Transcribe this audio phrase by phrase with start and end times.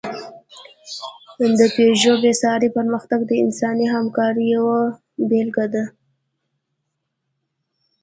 [1.57, 4.79] د پيژو بېساری پرمختګ د انساني همکارۍ یوه
[5.29, 5.85] بېلګه ده.